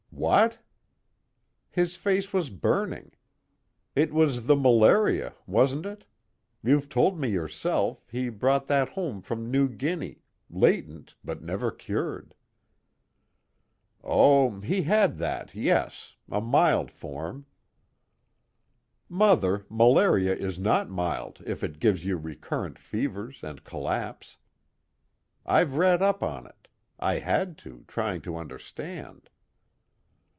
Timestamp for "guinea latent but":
9.67-11.41